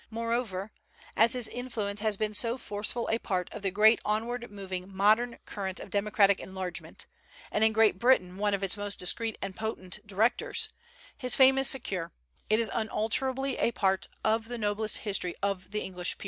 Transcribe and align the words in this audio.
Moreover, 0.09 0.71
as 1.15 1.33
his 1.33 1.47
influence 1.47 1.99
has 1.99 2.17
been 2.17 2.33
so 2.33 2.57
forceful 2.57 3.07
a 3.11 3.19
part 3.19 3.53
of 3.53 3.61
the 3.61 3.69
great 3.69 4.01
onward 4.03 4.49
moving 4.49 4.91
modern 4.91 5.37
current 5.45 5.79
of 5.79 5.91
democratic 5.91 6.39
enlargement, 6.39 7.05
and 7.51 7.63
in 7.63 7.71
Great 7.71 7.99
Britain 7.99 8.37
one 8.37 8.55
of 8.55 8.63
its 8.63 8.75
most 8.75 8.97
discreet 8.97 9.37
and 9.43 9.55
potent 9.55 9.99
directors, 10.03 10.69
his 11.15 11.35
fame 11.35 11.59
is 11.59 11.67
secure; 11.69 12.11
it 12.49 12.59
is 12.59 12.71
unalterably 12.73 13.59
a 13.59 13.73
part 13.73 14.07
of 14.23 14.47
the 14.47 14.57
noblest 14.57 14.97
history 15.05 15.35
of 15.43 15.69
the 15.69 15.81
English 15.81 16.13
people. 16.17 16.19